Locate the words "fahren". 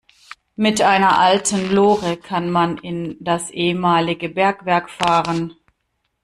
4.89-5.53